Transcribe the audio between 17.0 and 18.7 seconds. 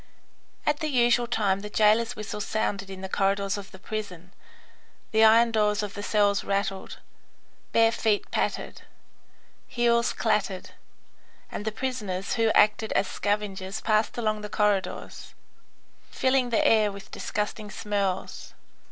disgusting smells.